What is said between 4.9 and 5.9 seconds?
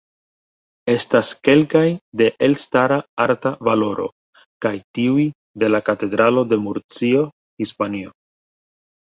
tiuj de la